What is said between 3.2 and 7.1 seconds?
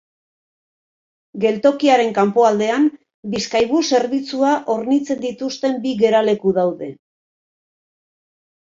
Bizkaibus zerbitzua hornitzen dituzten bi geraleku daude.